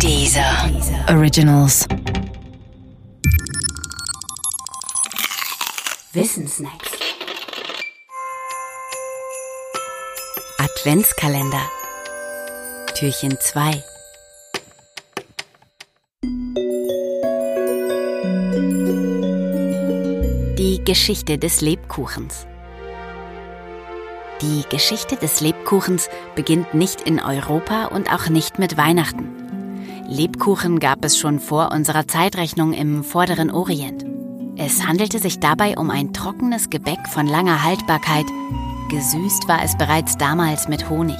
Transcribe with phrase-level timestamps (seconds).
[0.00, 0.70] Dieser
[1.08, 1.86] Originals.
[6.12, 6.90] Wissensnacks.
[10.58, 11.60] Adventskalender.
[12.94, 13.82] Türchen 2.
[20.58, 22.46] Die Geschichte des Lebkuchens.
[24.42, 29.43] Die Geschichte des Lebkuchens beginnt nicht in Europa und auch nicht mit Weihnachten.
[30.08, 34.04] Lebkuchen gab es schon vor unserer Zeitrechnung im vorderen Orient.
[34.56, 38.26] Es handelte sich dabei um ein trockenes Gebäck von langer Haltbarkeit.
[38.90, 41.18] Gesüßt war es bereits damals mit Honig.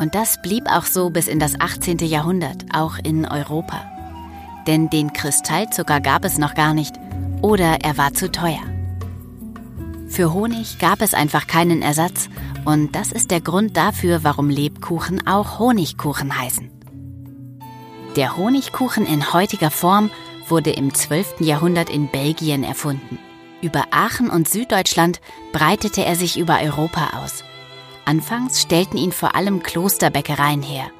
[0.00, 1.98] Und das blieb auch so bis in das 18.
[1.98, 3.80] Jahrhundert, auch in Europa.
[4.66, 6.96] Denn den Kristallzucker gab es noch gar nicht
[7.40, 8.62] oder er war zu teuer.
[10.08, 12.28] Für Honig gab es einfach keinen Ersatz
[12.64, 16.81] und das ist der Grund dafür, warum Lebkuchen auch Honigkuchen heißen.
[18.16, 20.10] Der Honigkuchen in heutiger Form
[20.46, 21.40] wurde im 12.
[21.40, 23.18] Jahrhundert in Belgien erfunden.
[23.62, 27.42] Über Aachen und Süddeutschland breitete er sich über Europa aus.
[28.04, 30.90] Anfangs stellten ihn vor allem Klosterbäckereien her.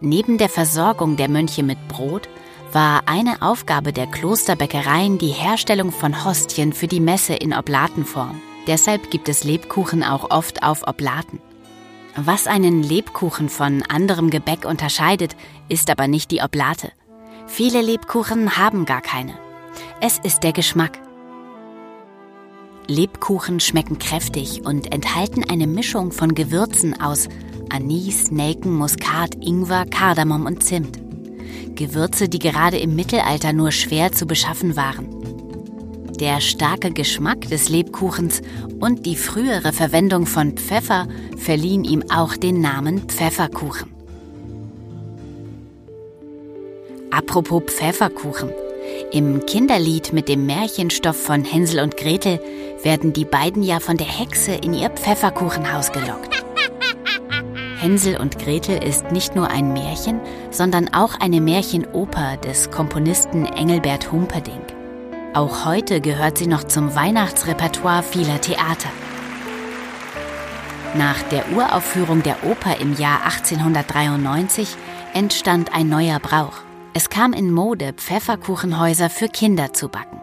[0.00, 2.26] Neben der Versorgung der Mönche mit Brot
[2.72, 8.40] war eine Aufgabe der Klosterbäckereien die Herstellung von Hostien für die Messe in Oblatenform.
[8.66, 11.38] Deshalb gibt es Lebkuchen auch oft auf Oblaten.
[12.16, 15.34] Was einen Lebkuchen von anderem Gebäck unterscheidet,
[15.68, 16.92] ist aber nicht die Oblate.
[17.46, 19.32] Viele Lebkuchen haben gar keine.
[20.00, 20.98] Es ist der Geschmack.
[22.86, 27.28] Lebkuchen schmecken kräftig und enthalten eine Mischung von Gewürzen aus
[27.70, 30.98] Anis, Nelken, Muskat, Ingwer, Kardamom und Zimt.
[31.74, 35.08] Gewürze, die gerade im Mittelalter nur schwer zu beschaffen waren.
[36.22, 38.42] Der starke Geschmack des Lebkuchens
[38.78, 43.92] und die frühere Verwendung von Pfeffer verliehen ihm auch den Namen Pfefferkuchen.
[47.10, 48.50] Apropos Pfefferkuchen.
[49.10, 52.38] Im Kinderlied mit dem Märchenstoff von Hänsel und Gretel
[52.84, 56.44] werden die beiden ja von der Hexe in ihr Pfefferkuchenhaus gelockt.
[57.78, 60.20] Hänsel und Gretel ist nicht nur ein Märchen,
[60.52, 64.61] sondern auch eine Märchenoper des Komponisten Engelbert Humperdinck.
[65.34, 68.90] Auch heute gehört sie noch zum Weihnachtsrepertoire vieler Theater.
[70.94, 74.76] Nach der Uraufführung der Oper im Jahr 1893
[75.14, 76.58] entstand ein neuer Brauch.
[76.92, 80.20] Es kam in Mode, Pfefferkuchenhäuser für Kinder zu backen.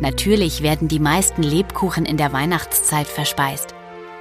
[0.00, 3.76] Natürlich werden die meisten Lebkuchen in der Weihnachtszeit verspeist.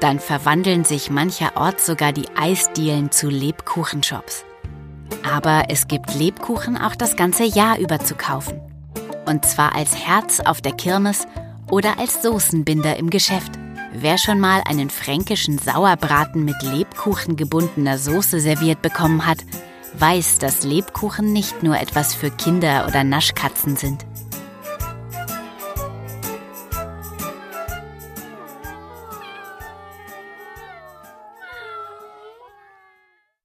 [0.00, 4.44] Dann verwandeln sich mancherorts sogar die Eisdielen zu Lebkuchenshops.
[5.24, 8.60] Aber es gibt Lebkuchen auch das ganze Jahr über zu kaufen.
[9.26, 11.26] Und zwar als Herz auf der Kirmes
[11.70, 13.52] oder als Soßenbinder im Geschäft.
[13.94, 19.38] Wer schon mal einen fränkischen Sauerbraten mit Lebkuchen gebundener Soße serviert bekommen hat,
[19.94, 24.04] weiß, dass Lebkuchen nicht nur etwas für Kinder oder Naschkatzen sind.